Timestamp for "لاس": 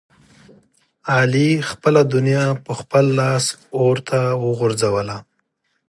3.19-3.45